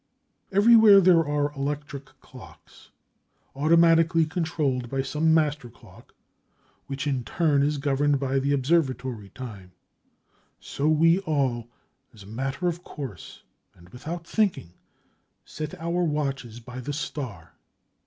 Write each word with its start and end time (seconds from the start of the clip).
Everywhere 0.51 0.99
there 0.99 1.23
are 1.27 1.53
electric 1.53 2.05
clocks, 2.21 2.89
automatically 3.55 4.25
controlled 4.25 4.89
by 4.89 5.03
some 5.03 5.31
master 5.31 5.69
clock, 5.69 6.15
which, 6.87 7.05
in 7.05 7.19
its 7.19 7.29
turn 7.31 7.61
is 7.61 7.77
governed 7.77 8.19
by 8.19 8.39
the 8.39 8.51
observatory 8.51 9.29
time. 9.35 9.73
So 10.59 10.89
we 10.89 11.19
all, 11.19 11.67
as 12.15 12.23
a 12.23 12.25
matter 12.25 12.67
of 12.67 12.83
course 12.83 13.43
and 13.75 13.89
without 13.89 14.25
thinking, 14.25 14.73
set 15.45 15.75
our 15.75 16.03
watches 16.03 16.59
by 16.59 16.79
the 16.79 16.93
star. 16.93 17.53